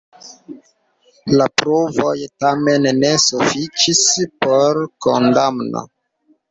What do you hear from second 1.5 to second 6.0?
pruvoj tamen ne sufiĉis por kondamno.